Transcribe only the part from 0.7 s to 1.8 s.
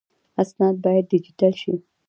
باید ډیجیټل شي